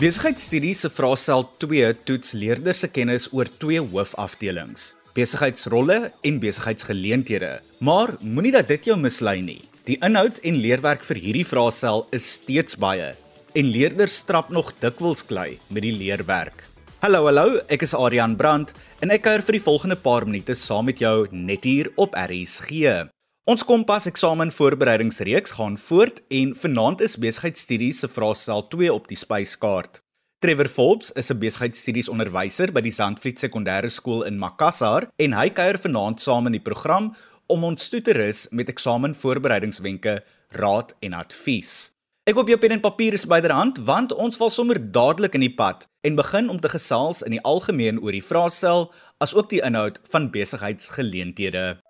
[0.00, 7.50] Besigheidsstudies se vraestel 2 toets leerders se kennis oor twee hoofafdelings: besigheidsrolle en besigheidsgeleenthede.
[7.84, 9.58] Maar moenie dat dit jou mislei nie.
[9.84, 13.12] Die inhoud en leerwerk vir hierdie vraestel is steeds baie
[13.52, 16.64] en leerders strap nog dikwels klei met die leerwerk.
[17.04, 18.72] Hallo hallo, ek is Adrian Brandt
[19.04, 23.04] en ek kuier vir die volgende paar minute saam met jou net hier op RSG.
[23.50, 29.18] Ons Kompas eksamen voorbereidingsreeks gaan voort en vanaand is besigheidsstudies se vraestel 2 op die
[29.18, 29.98] spyskaart.
[30.38, 35.48] Trevor Forbes is 'n besigheidsstudies onderwyser by die Zandvliet Sekondêre Skool in Makassar en hy
[35.50, 37.16] kuier vanaand saam in die program
[37.48, 41.90] om ons toe te rus met eksamen voorbereidingswenke, raad en advies.
[42.24, 45.88] Ek hoop jou pen en papier byderhand want ons val sommer dadelik in die pad
[46.06, 50.30] en begin om te gesels in die algemeen oor die vraestel asook die inhoud van
[50.30, 51.80] besigheidsgeleenthede.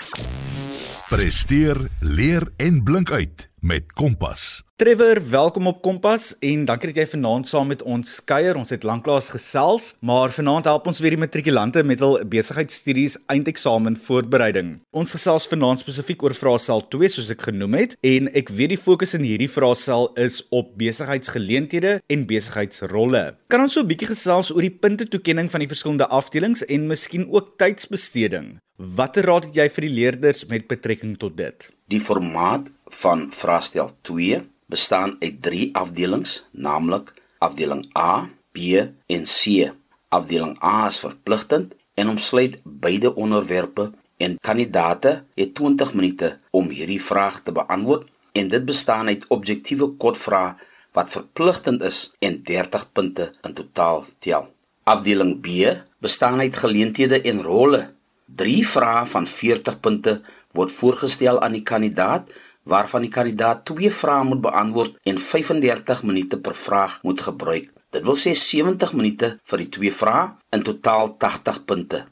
[1.11, 4.63] Presteer, leer en blink uit met Kompas.
[4.79, 8.55] Trevor, welkom op Kompas en dankie dat jy vanaand saam met ons kuier.
[8.55, 13.99] Ons het lanklaas gesels, maar vanaand help ons weer die matrikulante met hul besigheidstudies eindeksamen
[13.99, 14.71] voorbereiding.
[14.95, 18.81] Ons gesels vanaand spesifiek oor vraestel 2 soos ek genoem het en ek weet die
[18.81, 23.27] fokus in hierdie vraestel is op besigheidsgeleenthede en besigheidsrolle.
[23.51, 27.27] Kan ons so 'n bietjie gesels oor die puntetoekenning van die verskillende afdelings en miskien
[27.27, 28.61] ook tydsbesteding?
[28.81, 31.67] Watter raad het jy vir die leerders met betrekking tot dit?
[31.93, 32.71] Die formaat
[33.03, 34.39] van vraestel 2
[34.73, 37.11] bestaan uit 3 afdelings, naamlik
[37.45, 38.81] afdeling A, B
[39.13, 39.69] en C.
[40.09, 47.03] Afdeling A is verpligtend en omsluit beide onderwerpe en kandidate het 20 minute om hierdie
[47.05, 50.57] vraag te beantwoord en dit bestaan uit objektiewe kortvrae
[50.97, 54.49] wat verpligtend is en 30 punte in totaal tel.
[54.89, 55.69] Afdeling B
[56.01, 57.91] bestaan uit geleenthede en rolle.
[58.37, 60.21] 3 vrae van 40 punte
[60.55, 62.31] word voorgestel aan die kandidaat
[62.71, 67.71] waarvan die kandidaat twee vrae moet beantwoord en 35 minute per vraag moet gebruik.
[67.91, 72.05] Dit wil sê 70 minute vir die twee vrae, in totaal 80 punte.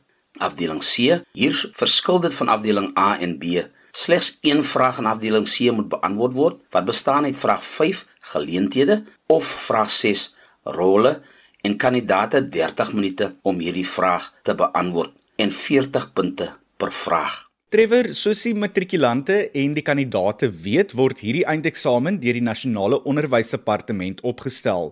[0.42, 3.62] Afdeling C, hier verskil dit van afdeling A en B.
[3.92, 9.02] Slegs een vraag in afdeling C moet beantwoord word wat bestaan uit vraag 5 geleenthede
[9.26, 11.20] of vraag 6 rolle
[11.62, 17.34] en kandidaate 30 minute om hierdie vraag te beantwoord en 40 punte per vraag.
[17.70, 24.22] Trevor, soos die matrikulante en die kandidate weet, word hierdie eindeksamen deur die Nasionale Onderwysdepartement
[24.26, 24.90] opgestel.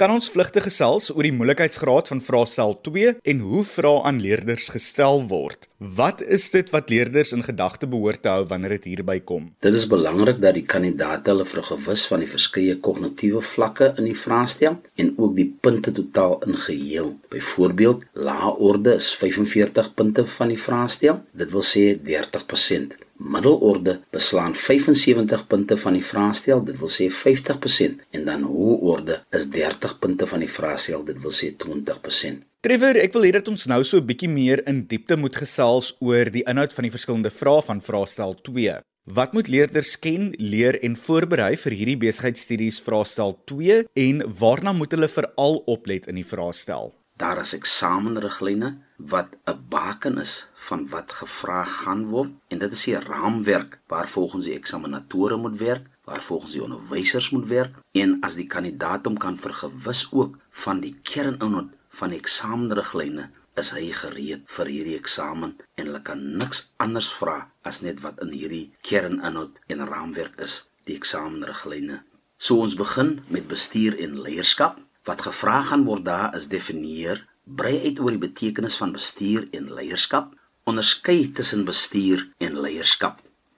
[0.00, 4.70] Kan ons vlugtig gesels oor die moeilikheidsgraad van vraestel 2 en hoe vrae aan leerders
[4.72, 5.66] gestel word?
[5.98, 9.50] Wat is dit wat leerders in gedagte behoort te hou wanneer dit hierby kom?
[9.60, 14.16] Dit is belangrik dat die kandidaate hulle vergewis van die verskeie kognitiewe vlakke in die
[14.16, 17.12] vraestel en ook die punte totaal in geheel.
[17.36, 21.20] Byvoorbeeld, lae orde is 45 punte van die vraestel.
[21.36, 28.04] Dit wil sê 30% middelorde beslaan 75 punte van die vraestel, dit wil sê 50%
[28.16, 32.46] en dan hoë orde is 30 punte van die vraestel, dit wil sê 20%.
[32.60, 35.94] Trevor, ek wil hê dat ons nou so 'n bietjie meer in diepte moet gesels
[36.00, 38.80] oor die inhoud van die verskillende vrae van vraestel 2.
[39.04, 44.92] Wat moet leerders ken, leer en voorberei vir hierdie besigheidstudies vraestel 2 en waarna moet
[44.92, 46.99] hulle veral oplet in die vraestel?
[47.20, 48.68] Daar is eksamenriglyne
[49.12, 54.08] wat 'n baken is van wat gevra gaan word en dit is 'n raamwerk waar
[54.08, 59.04] volgens die eksaminatore moet werk, waar volgens die onderwysers moet werk en as die kandidaat
[59.04, 64.98] hom kan vergewis ook van die kerninhoud van die eksamenriglyne is hy gereed vir hierdie
[64.98, 70.40] eksamen en hulle kan niks anders vra as net wat in hierdie kerninhoud en raamwerk
[70.40, 70.54] is,
[70.88, 72.02] die eksamenriglyne.
[72.38, 74.78] So ons begin met bestuur en leierskap.
[75.10, 79.64] Wat gevra gaan word daar is definieer, brei uit oor die betekenis van bestuur en
[79.74, 80.28] leierskap,
[80.70, 83.16] onderskei tussen bestuur en leierskap.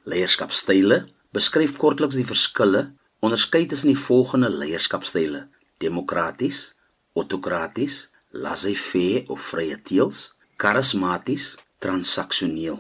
[0.09, 1.03] Leierskapstyle
[1.37, 2.81] beskryf kortliks die verskille,
[3.21, 5.43] onderskei tussen die volgende leierskapstyle:
[5.85, 6.61] demokraties,
[7.21, 7.97] autokraties,
[8.31, 10.23] laissez-faire of vrye teels,
[10.57, 11.51] karismaties,
[11.85, 12.79] transaksioneel.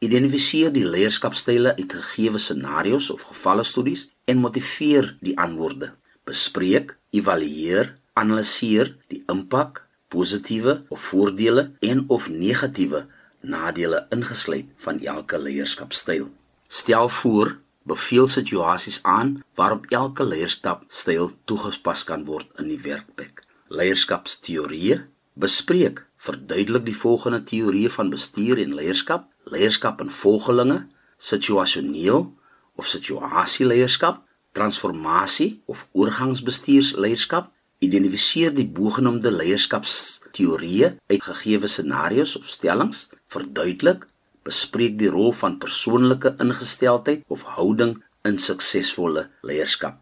[0.00, 5.92] Identifiseer die leierskapstyle uit gegeewe scenario's of gevalle studies en motiveer die antwoorde.
[6.24, 13.06] Bespreek, evalueer analiseer die impak, positiewe of voordele en of negatiewe
[13.44, 16.30] nadele ingesluit van elke leierskapstyl.
[16.68, 23.42] Stel voor, beveel situasies aan waarop elke leierskapstyl toegepas kan word in die werkplek.
[23.68, 25.02] Leierskapsteorieë
[25.34, 30.86] bespreek, verduidelik die volgende teorieë van bestuur en leierskap: leierskap in volgelinge,
[31.18, 32.30] situasioneel
[32.74, 34.22] of situasieleierskap,
[34.54, 37.50] transformasie of oorgangsbestuursleierskap
[37.84, 44.06] Identifiseer die bogenoemde leierskapsteorieë uit gegeewe scenario's of stellings, verduidelik,
[44.44, 47.96] bespreek die rol van persoonlike ingesteldheid of houding
[48.28, 49.98] in suksesvolle leierskap.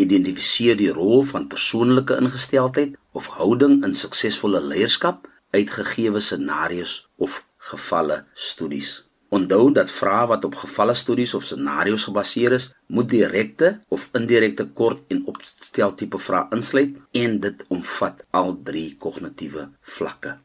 [0.00, 7.42] Identifiseer die rol van persoonlike ingesteldheid of houding in suksesvolle leierskap uit gegeewe scenario's of
[7.72, 9.05] gevalle studies.
[9.28, 14.68] Onthou dat vrae wat op gevalle studies of scenario's gebaseer is, moet direkte of indirekte
[14.78, 20.36] kort en opstel tipe vrae insluit en dit omvat al drie kognitiewe vlakke.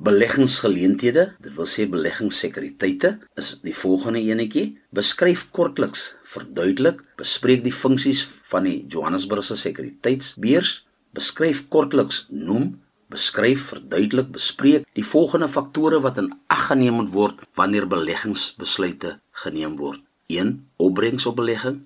[0.00, 4.78] Beleggingsgeleenthede, dit wil sê beleggingssekuriteite, is die volgende enetjie.
[4.96, 10.78] Beskryf kortliks, verduidelik, bespreek die funksies van die Johannesburgse sekuriteitsbeurs,
[11.12, 12.78] beskryf kortliks, noem
[13.10, 19.76] beskryf, verduidelik, bespreek die volgende faktore wat in ag geneem moet word wanneer beleggingsbesluite geneem
[19.80, 20.00] word.
[20.30, 20.52] 1.
[20.78, 21.80] Opbrengs op belegging,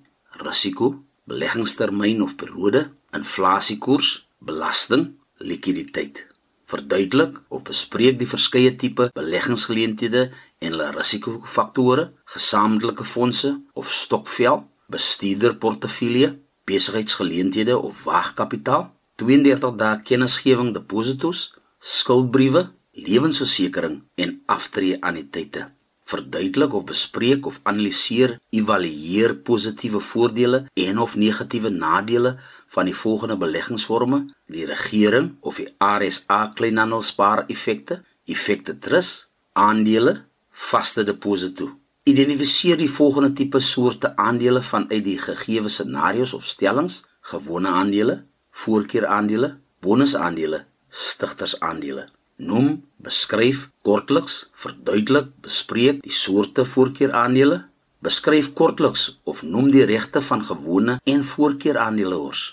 [0.45, 0.91] risiko,
[1.25, 2.85] beleggingstermyn of periode,
[3.17, 6.27] inflasiekoers, belasting, likwiditeit.
[6.69, 10.29] Verduidelik of bespreek die verskeie tipe beleggingsgeleenthede
[10.61, 14.63] en hulle risikofaktore, gesamentlike fondse of stokvel,
[14.93, 16.35] bestuurderportefeulje,
[16.65, 25.69] besigheidsgeleenthede of waagkapitaal 32 dae kennisgewing depositos, skuldbriewe, lewensversekering en aftreeanniteite.
[26.05, 32.35] Verduidelik of bespreek of analiseer, evalueer positiewe voordele en of negatiewe nadele
[32.75, 40.19] van die volgende beleggingsforme: die regering of die RSA kleinhandelspaar effekte, effekte trust, aandele,
[40.51, 41.71] vaste deposito.
[42.03, 47.01] Identifiseer die volgende tipe soorte aandele vanuit die gegeewe scenario's of stellings:
[47.31, 48.21] gewone aandele,
[48.63, 52.07] voorkeuraandele, bonusaandele, stigtersaandele.
[52.35, 57.61] Noem, beskryf kortliks, verduidelik, bespreek die soorte voorkeuraandele,
[58.03, 62.43] beskryf kortliks of noem die regte van gewone en voorkeuraandelehouers.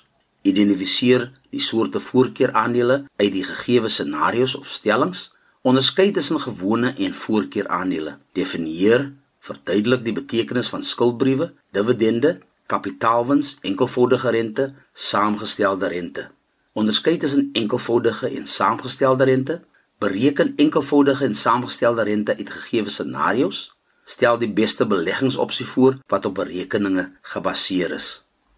[0.42, 5.30] Identifiseer die soorte voorkeuraandele uit die gegeewe scenario's of stellings.
[5.62, 8.16] Onderskei tussen gewone en voorkeuraandele.
[8.34, 12.40] Definieer, verduidelik die betekenis van skuldbriewe, dividende
[12.72, 16.30] kapitaalwins, enkelvoudige rente, saamgestelde rente.
[16.72, 19.60] Onderskei tussen enkelvoudige en saamgestelde rente.
[19.98, 23.60] Bereken enkelvoudige en saamgestelde rente uit gegeewe scenario's.
[24.04, 28.08] Stel die beste beleggingsopsie voor wat op berekeninge gebaseer is.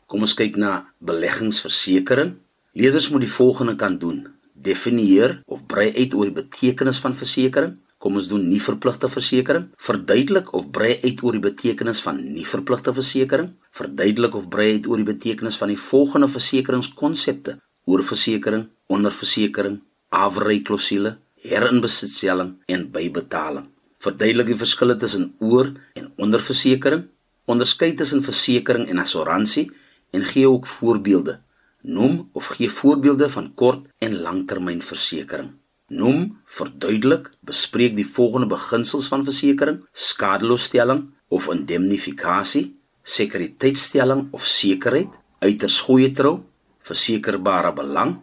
[0.07, 2.37] Kom ons kyk na beleggingsversekering.
[2.73, 7.77] Leerders moet die volgende kan doen: definieer of brei uit oor die betekenis van versekering.
[7.99, 9.71] Kom ons doen nie verpligte versekerings.
[9.81, 13.55] Verduidelik of brei uit oor die betekenis van nie verpligte versekerings.
[13.75, 17.57] Verduidelik of brei uit oor die betekenis van die volgende versekeringskonsepte:
[17.91, 19.81] oorversekering, onderversekering,
[20.15, 23.67] afreiklousule, herinbesitstelling en bybetaling.
[23.99, 27.09] Verduidelik die verskille tussen oor- en onderversekering.
[27.51, 29.67] Onderskei tussen versekering en assuransie
[30.15, 31.41] en gee ook voorbeelde.
[31.83, 35.51] Noem of gee voorbeelde van kort- en langtermynversekering.
[35.89, 45.13] Noem, verduidelik, bespreek die volgende beginsels van versekering: skadeloosstelling of indemnifikasie, sekuriteitstelling of sekerheid,
[45.45, 46.39] uiters goeie trou,
[46.85, 48.17] versekerbare belang.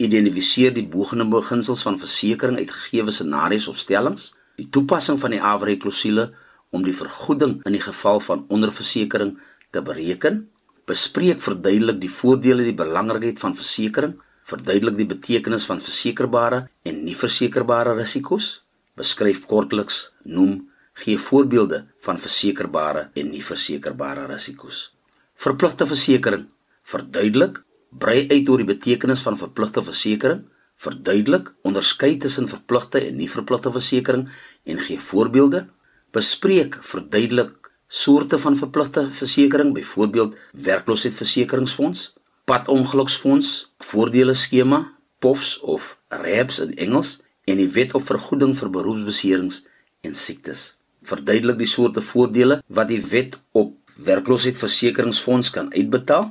[0.00, 5.42] Identifiseer die bogene beginsels van versekering uit gegee scenario's of stellings, die toepassing van die
[5.42, 6.30] averreklousule
[6.70, 9.36] om die vergoeding in die geval van onderversekering
[9.74, 10.46] te bereken.
[10.86, 14.16] Bespreek verduidelik die voordele en die belangrikheid van versekering
[14.50, 18.60] verduidelik die betekenis van versekerbare en nie versekerbare risiko's,
[18.98, 20.69] beskryf kortliks, noem,
[21.00, 24.90] gee voorbeelde van versekerbare en nie versekerbare risiko's.
[25.34, 26.46] Verpligte versekering,
[26.84, 30.44] verduidelik, brei uit oor die betekenis van verpligte versekering,
[30.80, 34.28] verduidelik, onderskei tussen verpligte en nie verpligte versekering
[34.64, 35.66] en gee voorbeelde,
[36.12, 37.56] bespreek, verduidelik
[37.90, 42.12] soorte van verpligte versekering, byvoorbeeld werkloosheidsversekeringsfonds,
[42.44, 44.84] padongeluksfonds, voordele skema,
[45.18, 49.64] POFs of RAPs in Engels en die wet op vergoeding vir beroepsbeserings
[50.06, 50.79] en siektes.
[51.02, 56.30] Verduidelik die soorte voordele wat die wet op werkloosheidsversekeringsfonds kan uitbetaal.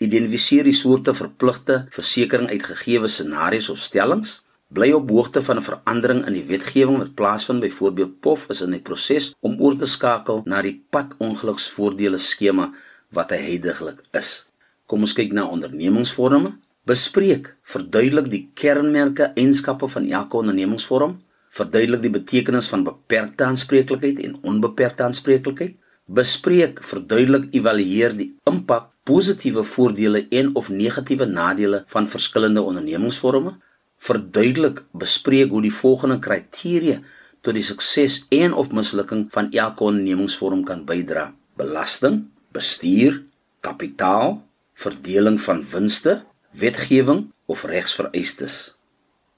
[0.00, 4.40] Identifiseer die soorte verpligte versekering uit gegee scenario's of stellings.
[4.70, 8.70] Bly op hoogte van 'n verandering in die wetgewing wat plaasvind, byvoorbeeld POF is in
[8.70, 12.72] die proses om oor te skakel na die padongeluksvoordele skema
[13.10, 14.46] wat hy heidaglik is.
[14.86, 16.52] Kom ons kyk na ondernemingsvorme.
[16.86, 21.16] Bespreek, verduidelik die kernmerke eienskappe van elke ondernemingsvorm.
[21.50, 25.76] Verduidelik die betekenis van beperkte aanspreeklikheid en onbeperkte aanspreeklikheid.
[26.10, 33.56] Bespreek, verduidelik, evalueer die impak, positiewe voordele en of negatiewe nadele van verskillende ondernemingsvorme.
[33.98, 37.00] Verduidelik, bespreek hoe die volgende kriteria
[37.40, 43.22] tot die sukses en of mislukking van elke ondernemingsvorm kan bydra: belasting, bestuur,
[43.64, 44.40] kapitaal,
[44.74, 48.74] verdeling van winste, wetgewing of regsvereistes,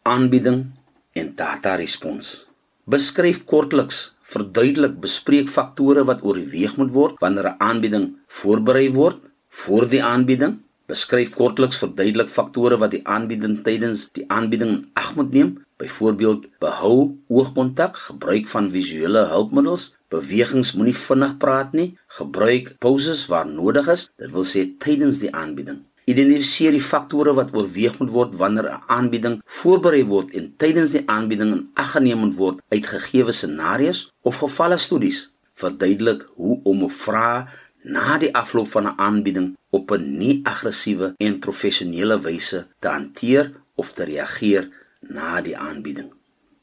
[0.03, 0.65] aanbieding
[1.13, 2.33] en data respons.
[2.85, 3.99] Beskryf kortliks,
[4.33, 10.59] verduidelik, bespreek faktore wat oorweeg moet word wanneer 'n aanbieding voorberei word voor die aanbieding.
[10.87, 15.51] Beskryf kortliks verduidelik faktore wat die aanbieding tydens die aanbieding ag moet neem.
[15.77, 21.89] Byvoorbeeld, behou oogkontak, gebruik van visuele hulpmiddels, bewegings moenie vinnig praat nie,
[22.19, 25.81] gebruik pauses waar nodig is, dit wil sê tydens die aanbieding.
[26.13, 31.05] Identifiseer die faktore wat oorweeg moet word wanneer 'n aanbieding voorberei word en tydens die
[31.07, 35.19] aanbieding in ag geneem moet word uit gegeewe scenario's of gevalle studies.
[35.55, 37.45] Verduidelik hoe om 'n vraag
[37.83, 43.93] na die afloop van 'n aanbieding op 'n nie-aggressiewe en professionele wyse te hanteer of
[43.93, 44.69] te reageer
[45.01, 46.13] na die aanbieding.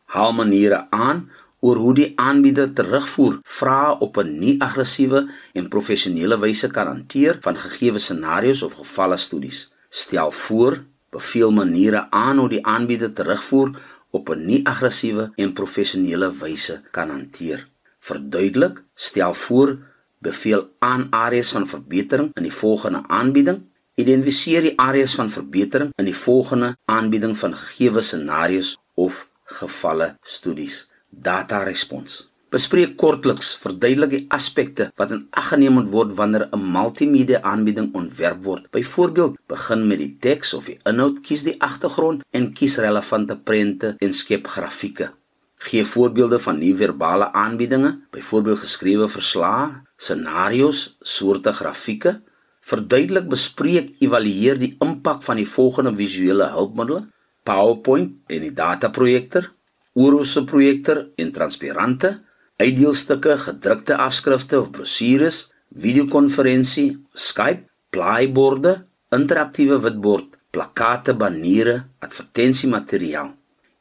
[0.06, 1.30] Haal maniere aan
[1.60, 7.58] oor hoe die aanbieder terugvoer vrae op 'n nie-aggressiewe en professionele wyse kan hanteer van
[7.58, 9.72] gegeewe scenario's of gevalle studies.
[9.90, 13.70] Stel voor, beveel maniere aan hoe die aanbieder terugvoer
[14.10, 17.68] op 'n nie-aggressiewe en professionele wyse kan hanteer.
[18.00, 19.78] Verduidelik, stel voor,
[20.18, 23.62] beveel aan areas van verbetering in die volgende aanbieding.
[23.96, 30.89] Identifiseer die areas van verbetering in die volgende aanbieding van gegeewe scenario's of gevalle studies.
[31.22, 32.30] Data respons.
[32.50, 37.90] Bespreek kortliks, verduidelik die aspekte wat in ag geneem moet word wanneer 'n multimedia aanbieding
[37.94, 38.72] ontwerp word.
[38.72, 43.96] Byvoorbeeld, begin met die teks of die inhoud, kies die agtergrond en kies relevante prente
[44.00, 45.12] en skep grafieke.
[45.58, 52.22] Gee voorbeelde van nie-verbale aanbiedinge, byvoorbeeld geskrewe verslae, scenario's, soorte grafieke.
[52.62, 57.06] Verduidelik, bespreek, evalueer die impak van die volgende visuele hulpmiddels:
[57.44, 59.52] PowerPoint en die dataprojektor,
[60.00, 62.14] oorhoofse projektor en transparante,
[62.60, 68.80] uitdeelstukke, gedrukte afskrifte of brosjures, videokonferensie, Skype, plaaiborde,
[69.16, 73.34] interaktiewe witbord, plakkate, baniere, advertensiemateriaal.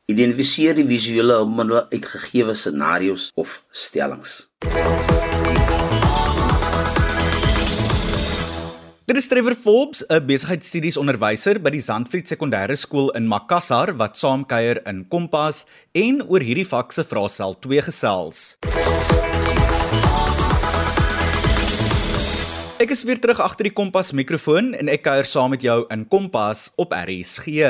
[0.08, 4.40] Identifiseer die visuele hulpmiddels uit gegeewe scenario's of stellings.
[9.09, 14.19] Dit is Trevor Forbes, 'n besigheidstudies onderwyser by die Zandvliet Sekondêre Skool in Makassar wat
[14.21, 15.65] saamkuier in Kompas
[15.97, 18.59] en oor hierdie vak se vraestel 2 gesels.
[22.77, 26.05] Ek is weer terug agter die Kompas mikrofoon en ek kuier saam met jou in
[26.05, 27.65] Kompas op RSG.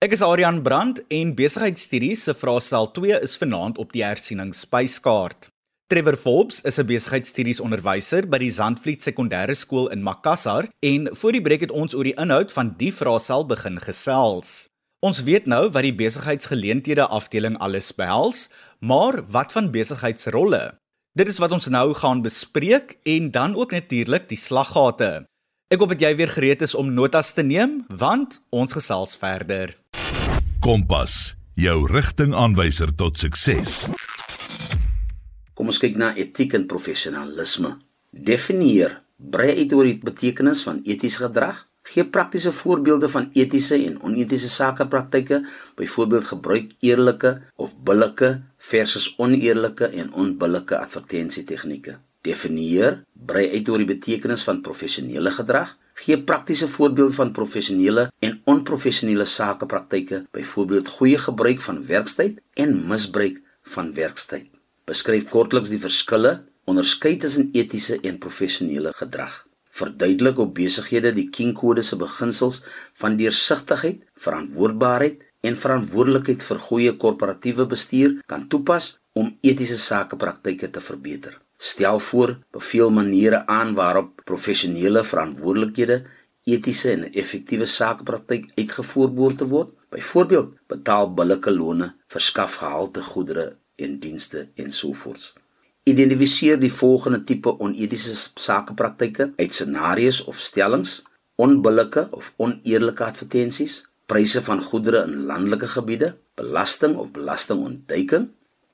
[0.00, 5.49] Ek is Adrian Brandt en besigheidstudies se vraestel 2 is vanaand op die hersiening spyskaart.
[5.90, 11.32] Trevor Forbes is 'n besigheidstudies onderwyser by die Zandvliet Sekondêre Skool in Makassar en voor
[11.32, 14.68] die breek het ons oor die inhoud van die vraestel begin gesels.
[15.02, 20.78] Ons weet nou wat die besigheidsgeleenthede afdeling alles behels, maar wat van besigheidsrolle?
[21.18, 25.26] Dit is wat ons nou gaan bespreek en dan ook natuurlik die slaggate.
[25.74, 29.74] Ek hoop dat jy weer gereed is om notas te neem want ons gesels verder.
[30.60, 33.90] Kompas, jou rigtingaanwyser tot sukses.
[35.70, 37.76] Ons kyk na etiek en professionalisme.
[38.10, 38.96] Definieer,
[39.34, 41.60] brei uit oor die betekenis van etiese gedrag.
[41.92, 45.38] Gee praktiese voorbeelde van etiese en onetiese sakepraktyke,
[45.78, 48.32] byvoorbeeld gebruik eerlike of billike
[48.72, 52.00] versus oneerlike en onbillike advertensietegnieke.
[52.26, 55.76] Definieer, brei uit oor die betekenis van professionele gedrag.
[56.02, 63.38] Gee praktiese voorbeelde van professionele en onprofessionele sakepraktyke, byvoorbeeld goeie gebruik van werkstyd en misbruik
[63.76, 64.59] van werkstyd.
[64.90, 66.30] Beskryf kortliks die verskille,
[66.66, 69.36] onderskei tussen etiese en professionele gedrag.
[69.70, 72.58] Verduidelik hoe besighede die King-kode se beginsels
[72.98, 80.82] van deursigtigheid, verantwoordbaarheid en verantwoordelikheid vir goeie korporatiewe bestuur kan toepas om etiese sakepraktyke te
[80.82, 81.38] verbeter.
[81.70, 86.02] Stel voor, beveel maniere aan waarop professionele verantwoordelikhede,
[86.50, 89.74] etiese en effektiewe sakepraktyk uitgevoer word.
[89.90, 95.32] Byvoorbeeld, betaal billike lone, verskaf gehalte goedere en dienste ensovoorts.
[95.88, 101.00] Identifiseer die volgende tipe onetiese sakepraktyke uit scenario's of stellings:
[101.40, 108.28] onbillike of oneerlike advertensies, pryse van goedere in landelike gebiede, belasting of belastingontduiking,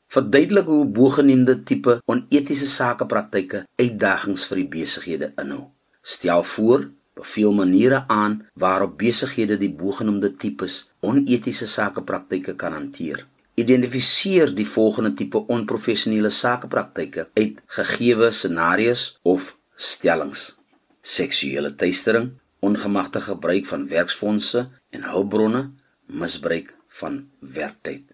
[0.06, 5.64] Verduidelik hoe bogenoemde tipe onetiese sakepraktyke uitdagings vir die besighede inhou.
[6.02, 6.86] Stel voor,
[7.18, 13.24] beveel maniere aan waarop besighede die bogenoemde tipes onetiese sakepraktyke kan hanteer.
[13.56, 19.46] Identifiseer die volgende tipe onprofessionele sakepraktyke uit gegeewe scenario's of
[19.76, 20.42] stellings:
[21.00, 25.62] seksuele teistering, ongemagtigde gebruik van werksfondse en hulpbronne,
[26.06, 28.04] misbruik van werktyd.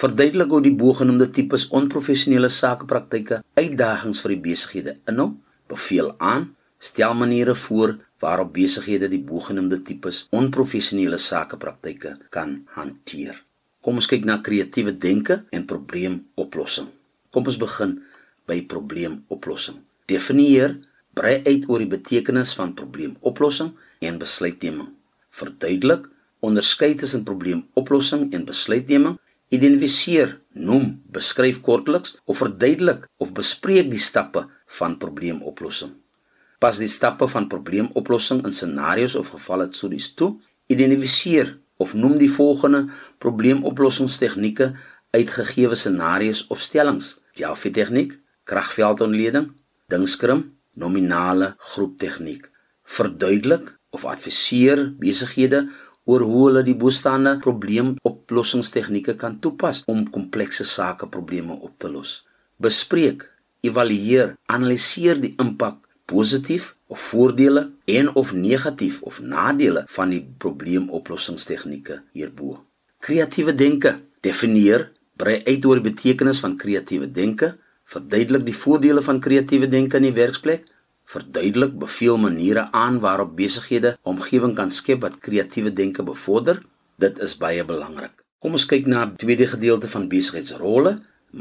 [0.00, 5.34] Verduidelik hoe die bogenoemde tipes onprofessionele sakepraktyke uitdagings vir die besighede inhou.
[5.68, 13.45] Beveel aan, stel maniere voor waarop besighede die bogenoemde tipes onprofessionele sakepraktyke kan hanteer.
[13.86, 16.88] Kom ons kyk na kreatiewe denke en probleemoplossing.
[17.30, 17.92] Kom ons begin
[18.50, 19.76] by probleemoplossing.
[20.10, 20.72] Definieer,
[21.14, 23.68] brei uit oor die betekenis van probleemoplossing
[24.02, 24.88] en besluitneming.
[25.30, 26.08] Verduidelik,
[26.42, 29.20] onderskei tussen probleemoplossing en besluitneming.
[29.54, 34.48] Identifiseer, noem, beskryf kortliks of verduidelik of bespreek die stappe
[34.80, 35.92] van probleemoplossing.
[36.58, 40.32] Pas die stappe van probleemoplossing in scenario's of gevalle studies toe.
[40.74, 42.86] Identifiseer of noem die volgende
[43.18, 44.72] probleemoplossingstegnieke
[45.10, 49.52] uit gegeewe scenario's of stellings: Delphi tegniek, kragveldontleding,
[49.88, 52.50] dingskrim, nominale groeptegniek.
[52.84, 55.66] Verduidelik of adviseer besighede
[56.06, 62.20] oor hoe hulle die bestaande probleemoplossingstegnieke kan toepas om komplekse sake probleme op te los.
[62.62, 63.26] Bespreek,
[63.66, 72.00] evalueer, analiseer die impak positief of voordele en of negatief of nadele van die probleemoplossingstegnieke
[72.12, 72.60] hierbo.
[72.98, 73.96] Kreatiewe denke.
[74.20, 80.00] Definieer, brei uit oor die betekenis van kreatiewe denke, verduidelik die voordele van kreatiewe denke
[80.00, 80.64] in die werksplek,
[81.06, 86.62] verduidelik beveel maniere aan waarop besighede omgewing kan skep wat kreatiewe denke bevorder.
[86.98, 88.24] Dit is baie belangrik.
[88.42, 90.96] Kom ons kyk na die tweede gedeelte van besigheidsrolle,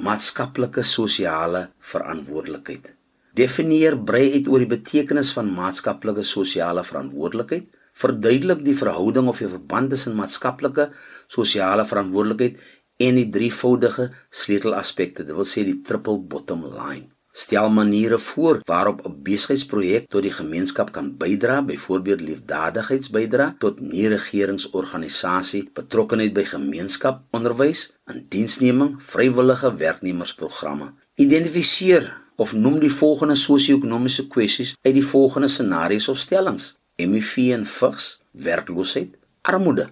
[0.05, 2.94] maatskaplike sosiale verantwoordelikheid.
[3.35, 7.67] Definieer brei uit oor die betekenis van maatskaplike sosiale verantwoordelikheid.
[7.95, 10.89] Verduidelik die verhouding of die verband tussen maatskaplike
[11.31, 12.61] sosiale verantwoordelikheid
[13.03, 17.09] en die drievoudige sleutelaspekte, dit wil sê die triple bottom line.
[17.35, 25.69] Stel maniere voor waarop 'n besigheidsprojek tot die gemeenskap kan bydra, byvoorbeeld liefdadigheidsbydra tot nie-regeringsorganisasie,
[25.73, 30.93] betrokkenheid by gemeenskap, onderwys, indiensneming, vrywillige werknemersprogramme.
[31.15, 37.65] Identifiseer of noem die volgende sosio-ekonomiese kwessies uit die volgende scenario's of stellings: HIV en
[37.65, 39.89] vigs, werkloosheid, armoede.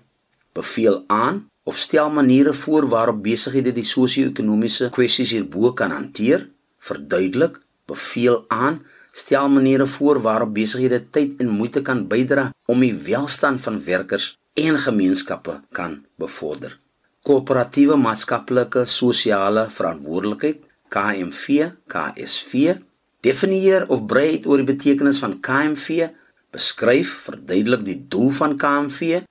[0.53, 6.49] Beveel aan of stel maniere voor waarop besighede die sosio-ekonomiese kwessies hierbo kan hanteer.
[6.83, 8.81] Verduidelik, beveel aan,
[9.11, 14.33] stel maniere voor waarop besighede tyd en moeite kan bydra om die welstand van werkers
[14.59, 16.77] en gemeenskappe kan bevorder.
[17.23, 22.75] Koöperatiewe maatskaplike sosiale verantwoordelikheid KMV, KSV.
[23.25, 26.09] Definieer of brei uit oor die betekenis van KMV.
[26.53, 29.23] Beskryf, verduidelik die doel van KMV.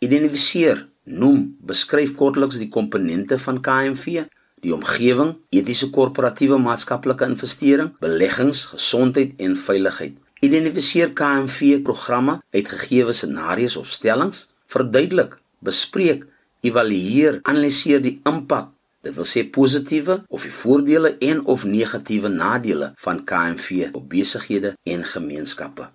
[0.00, 4.24] Identifiseer, noem, beskryf kortliks die komponente van KMV,
[4.64, 10.16] die omgewing, etiese korporatiewe maatskaplike investering, beleggings, gesondheid en veiligheid.
[10.40, 14.46] Identifiseer KMV programme uit gegeewe scenario's of stellings.
[14.72, 16.24] Verduidelik, bespreek,
[16.64, 22.90] evalueer, analiseer die impak Dit wil sê positiewe of die voordele en of negatiewe nadele
[23.00, 25.88] van KMV op besighede en gemeenskappe.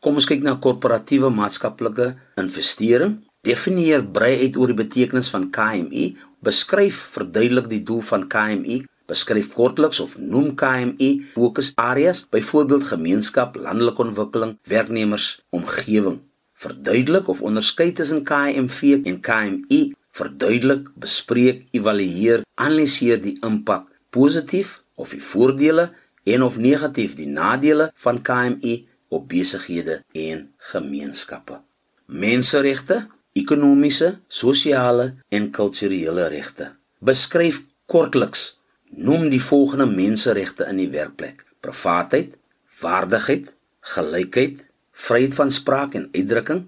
[0.00, 3.18] Kom ons kyk na korporatiewe maatskaplike investering.
[3.44, 6.10] Definieer brei uit oor die betekenis van KMI,
[6.44, 14.04] beskryf verduidelik die doel van KMI, beskryf kortliks of noem KMI fokusareas, byvoorbeeld gemeenskap, landelike
[14.04, 16.20] ontwikkeling, werknemers, omgewing.
[16.60, 19.80] Verduidelik of onderskei tussen KMV en KMI
[20.16, 25.90] verduidelik, bespreek, evalueer, analiseer die impak, positief of die voordele
[26.28, 28.74] en of negatief die nadele van KMI
[29.10, 31.60] op besighede en gemeenskappe.
[32.06, 33.06] Menseregte,
[33.38, 36.72] ekonomiese, sosiale en kulturele regte.
[36.98, 42.34] Beskryf kortliks noem die volgende menseregte in die werkplek: privaatheid,
[42.80, 43.54] waardigheid,
[43.94, 46.66] gelykheid, vryheid van spraak en uitdrukking,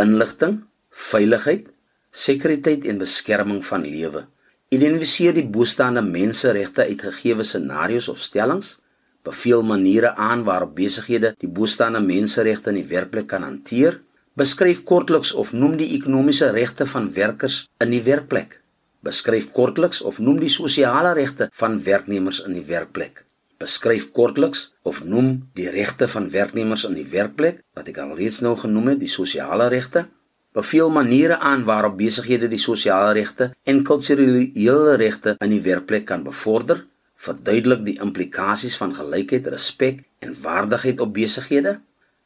[0.00, 1.68] inligting, veiligheid,
[2.14, 4.24] sekuriteit en beskerming van lewe.
[4.70, 8.78] Identifiseer die bestaande menseregte uit gegeewe scenario's of stellings.
[9.26, 14.00] Beveel maniere aan waarop besighede die bestaande menseregte in die werkplek kan hanteer.
[14.38, 18.60] Beskryf kortliks of noem die ekonomiese regte van werkers in die werkplek.
[19.04, 23.24] Beskryf kortliks of noem die sosiale regte van werknemers in die werkplek.
[23.62, 28.40] Beskryf kortliks of noem die regte van werknemers in die werkplek wat ek al reeds
[28.42, 30.08] nou genoem het, die sosiale regte
[30.54, 36.22] beveel maniere aan waarop besighede die sosiale regte en kulturele regte in die werkplek kan
[36.22, 36.84] bevorder,
[37.18, 41.78] verduidelik die implikasies van gelykheid, respek en waardigheid op besighede.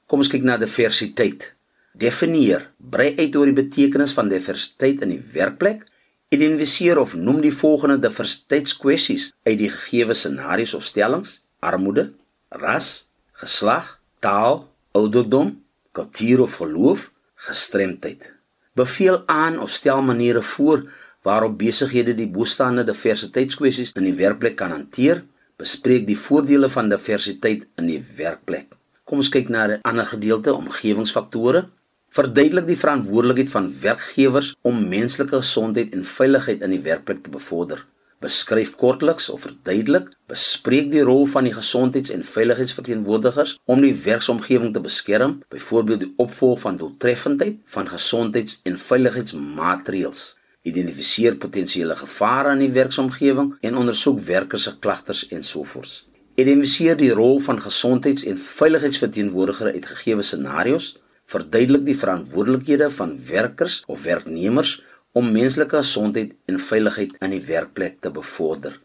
[0.07, 1.55] Kom ons kyk na diversiteit.
[1.99, 5.87] Definieer, brei uit oor die betekenis van diversiteit in die werkplek.
[6.29, 12.11] Identifiseer of noem die volgende diversiteitskwessies uit die gegeewe scenario's of stellings: armoede,
[12.53, 13.09] ras,
[13.41, 15.57] geslag, taal, ouderdom,
[15.97, 17.09] kultuur of geloof
[17.47, 18.33] gestremdheid.
[18.79, 20.91] Beveel aan of stel maniere voor
[21.23, 25.25] waarop besighede die bestaande diversiteitskwessies in die werkplek kan hanteer.
[25.59, 28.77] Bespreek die voordele van diversiteit in die werkplek.
[29.05, 31.69] Kom ons kyk na 'n ander gedeelte, omgewingsfaktore.
[32.09, 37.85] Verduidelik die verantwoordelikheid van werkgewers om menslike gesondheid en veiligheid in die werkplek te bevorder.
[38.21, 44.73] Beskryf kortliks of verduidelik, bespreek die rol van die gesondheids- en veiligheidsverteenwoordigers om die werksomgewing
[44.73, 50.37] te beskerm, byvoorbeeld die opvolg van doeltreffendheid van gesondheids- en veiligheidsmaatreëls.
[50.63, 56.09] Identifiseer potensiële gevare in die werksomgewing en ondersoek werkers se klagtes en sovoorts.
[56.35, 60.97] Identifiseer die rol van gesondheids- en veiligheidsverteenwoordigers uit gegeewe scenario's.
[61.29, 68.01] Verduidelik die verantwoordelikhede van werkers of werknemers om menslike gesondheid en veiligheid in die werkplek
[68.01, 68.77] te bevorder.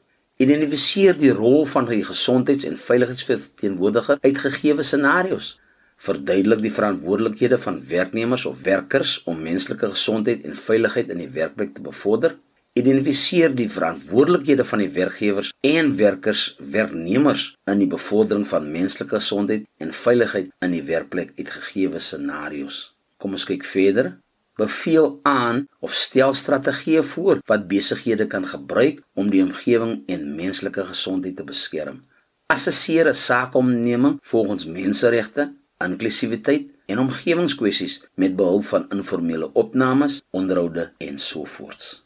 [0.42, 5.60] Identifiseer die rol van die gesondheids- en veiligheidsverteenwoordiger uit gegeewe scenario's.
[5.98, 11.76] Verduidelik die verantwoordelikhede van werknemers of werkers om menslike gesondheid en veiligheid in die werkplek
[11.76, 12.36] te bevorder.
[12.74, 19.70] Identifiseer die verantwoordelikhede van die werkgewers en werkers, werknemers in die bevordering van menslike gesondheid
[19.78, 22.96] en veiligheid in die werkplek uit gegeewe scenario's.
[23.22, 24.16] Kom ons kyk verder
[24.56, 30.86] beveel aan of stel strategieë voor wat besighede kan gebruik om die omgewing en menslike
[30.86, 32.04] gesondheid te beskerm.
[32.46, 41.18] Assesseer 'n saakonderneming volgens menseregte, inklusiwiteit en omgewingskwessies met behulp van informele opnames, onderhoude en
[41.20, 42.04] so voorts.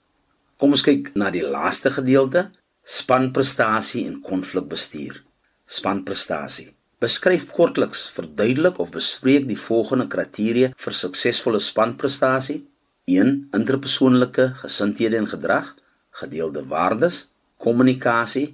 [0.57, 2.49] Kom ons kyk na die laaste gedeelte,
[2.83, 5.23] spanprestasie en konflikbestuur.
[5.65, 12.63] Spanprestasie Beskryf kortliks, verduidelik of bespreek die volgende kriteria vir suksesvolle spanprestasie:
[13.05, 13.35] 1.
[13.53, 15.69] Interpersoonlike gesindhede en gedrag,
[16.23, 17.19] gedeelde waardes,
[17.61, 18.47] kommunikasie,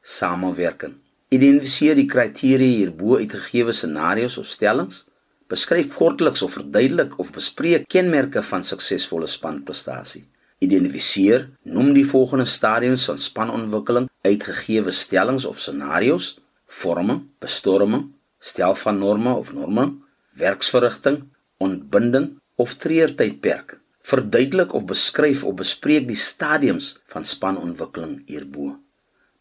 [0.00, 0.96] samewerking.
[1.28, 5.04] Identifiseer die kriteria hierbo uit gegeewe scenario's of stellings.
[5.52, 10.24] Beskryf kortliks of verduidelik of bespreek kenmerke van suksesvolle spanprestasie.
[10.64, 16.38] Identifiseer, noem die volgende stadiums van spanontwikkeling uit gegeewe stellings of scenario's
[16.70, 19.98] vorming, bestorming, stel van norme of norming,
[20.38, 21.24] werksverrigting,
[21.58, 23.78] ontbinding of treurtydperk.
[24.10, 28.72] Verduidelik of beskryf of bespreek die stadiums van spanontwikkeling hierbo.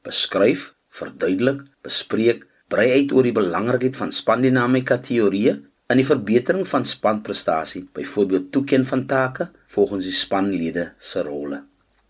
[0.06, 5.56] Beskryf, verduidelik, bespreek, brei uit oor die belangrikheid van spandinamika teorieë
[5.89, 11.63] in die verbetering van spanprestasie, byvoorbeeld toeken van take volgens die spanlede se rolle.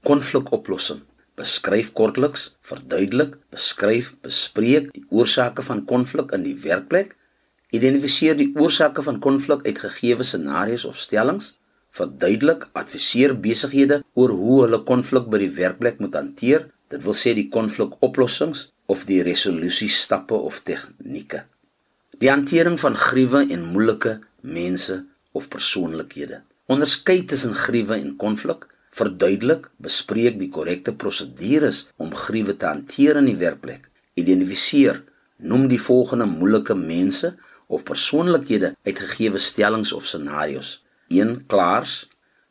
[0.03, 1.05] Konflikoplossing
[1.39, 7.15] beskryf kortliks, verduidelik, beskryf, bespreek die oorsake van konflik in die werkplek,
[7.75, 11.54] identifiseer die oorsake van konflik uit gegeewe scenario's of stellings,
[11.95, 17.36] verduidelik, adviseer besighede oor hoe hulle konflik by die werkplek moet hanteer, dit wil sê
[17.38, 21.45] die konflikoplossings of die resolusie-stappe of tegnieke.
[22.19, 25.04] Die hantering van gruwe en moeilike mense
[25.38, 26.41] of persoonlikhede.
[26.69, 33.30] Onderskei tussen gruwe en konflik verduidelik, bespreek die korrekte prosedures om gruwe te hanteer in
[33.30, 33.89] die werkplek.
[34.19, 35.04] Identifiseer,
[35.38, 37.36] noem die volgende moeilike mense
[37.67, 40.80] of persoonlikhede uit gegeewe stellings of scenario's.
[41.10, 42.08] 1 klaars,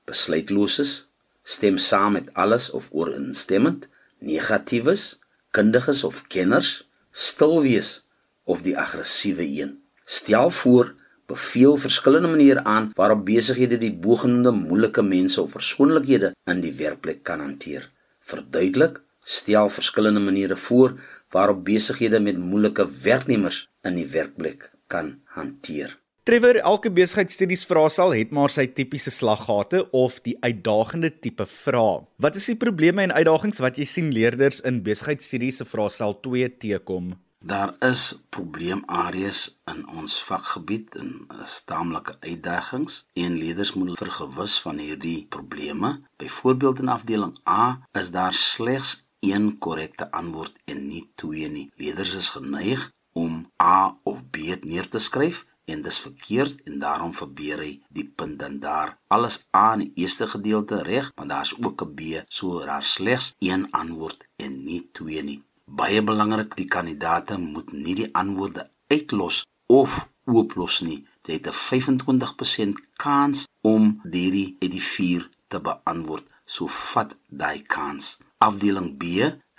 [0.09, 1.09] besluitloses,
[1.45, 5.19] stem saam met alles of ooreenstemmend, negatiefes,
[5.51, 8.07] kundiges of kenners, stil wees
[8.45, 9.77] of die aggressiewe een.
[10.05, 10.95] Stel voor
[11.29, 17.23] beveel verskillende maniere aan waarop besighede die bogenoemde moeilike mense of persoonlikhede in die werkplek
[17.29, 17.91] kan hanteer.
[18.25, 20.97] Verduidelik, stel verskillende maniere voor
[21.31, 25.99] waarop besighede met moeilike werknemers in die werkplek kan hanteer.
[26.29, 32.03] Trevor, elke besigheidstudies vraestel het maar sy tipiese slaggate of die uitdagende tipe vrae.
[32.21, 36.51] Wat is die probleme en uitdagings wat jy sien leerders in besigheidstudies se vraestel 2
[36.61, 37.15] teekom?
[37.45, 45.27] Daar is probleemareas in ons vakgebied en staamlike uitdagings en leerders moet vergewis van hierdie
[45.29, 46.01] probleme.
[46.17, 51.71] Byvoorbeeld in afdeling A is daar slegs een korrekte antwoord en nie twee nie.
[51.77, 57.15] Leerders is geneig om A of B neer te skryf en dis verkeerd en daarom
[57.15, 58.97] verbeur hy die punt dan daar.
[59.15, 63.35] Alles A in die eerste gedeelte reg, maar daar's ook 'n B, so daar slegs
[63.39, 65.43] een antwoord en nie twee nie.
[65.69, 71.07] Baie belangrik, die kandidaate moet nie die antwoorde uitlos of ooplos nie.
[71.29, 76.25] Jy het 'n 25% kans om hierdie uit die 4 te beantwoord.
[76.45, 78.19] So vat daai kans.
[78.39, 79.05] Afdeling B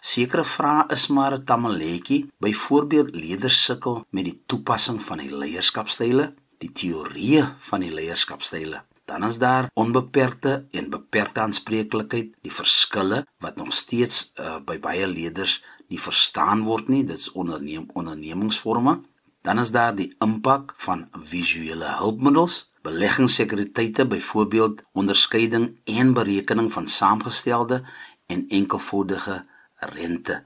[0.02, 2.28] Sekere vrae is maar 'n tamaletjie.
[2.38, 8.84] Byvoorbeeld leerders sukkel met die toepassing van die leierskapstyle, die teorieë van die leierskapstyle.
[9.06, 15.08] Dan is daar onbeperkte en beperkte aanspreeklikheid, die verskille wat nog steeds uh, by baie
[15.08, 17.04] leerders nie verstaan word nie.
[17.04, 19.00] Dit is onderneem ondernemingsforme.
[19.42, 27.84] Dan is daar die impak van visuele hulpmiddels, beleggingssekuriteite, byvoorbeeld onderskeiding en berekening van saamgestelde
[28.28, 30.44] en enkelvoudige rente.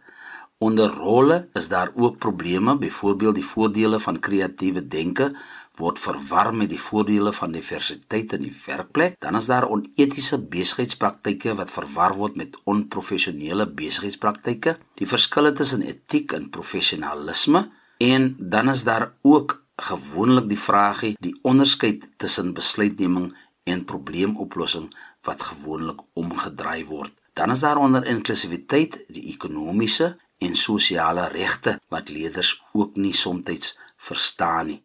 [0.58, 5.36] Onder rolle is daar ook probleme, byvoorbeeld die voordele van kreatiewe denke
[5.78, 9.16] word verwar met die voordele van diversiteit in die werkplek.
[9.24, 14.78] Dan is daar onetiese besigheidspraktyke wat verwar word met onprofessionele besigheidspraktyke.
[15.02, 21.34] Die verskille tussen etiek en professionalisme en dan is daar ook gewoonlik die vraagie die
[21.42, 23.32] onderskeid tussen besluitneming
[23.64, 24.92] en probleemoplossing
[25.24, 27.14] wat gewoonlik omgedraai word.
[27.34, 33.80] Dan is daar onder inklusiwiteit die ekonomiese en sosiale regte wat leerders ook nie soms
[33.98, 34.84] verstaan nie.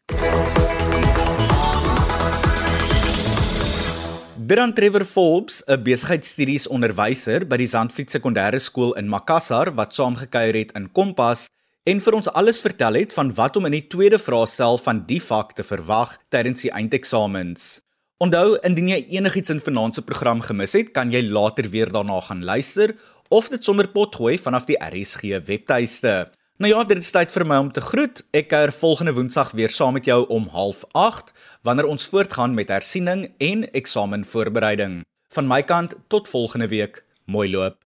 [4.49, 10.57] Bidan Trevor Forbes, 'n besigheidstudies onderwyser by die Zandvliet Sekondêre Skool in Makassar wat saamgekuier
[10.57, 11.51] het in Kompas
[11.85, 15.21] en vir ons alles vertel het van wat om in die tweede vraestel van die
[15.21, 17.81] vak te verwag tydens die eindeksamens.
[18.25, 22.21] Onthou, indien jy enigiets in vanaand se program gemis het, kan jy later weer daarna
[22.21, 22.97] gaan luister
[23.29, 26.31] of dit sommer potgooi vanaf die RSG webtuiste.
[26.59, 28.25] Nou ja, dit is tyd vir my om te groet.
[28.35, 31.31] Ek kuier volgende Woensdag weer saam met jou om 08:30
[31.63, 35.05] wanneer ons voortgaan met hersiening en eksamenvoorbereiding.
[35.35, 37.05] Van my kant tot volgende week.
[37.27, 37.88] Mooi loop.